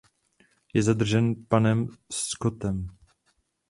Je 0.73 0.81
zadržen 0.83 1.35
panem 1.49 1.87
Scottem. 2.11 2.87